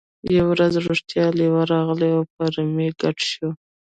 یوه 0.35 0.45
ورځ 0.51 0.73
رښتیا 0.89 1.25
لیوه 1.39 1.61
راغی 1.71 2.11
او 2.17 2.23
په 2.33 2.43
رمې 2.55 2.89
ګډ 3.01 3.17
شو. 3.31 3.49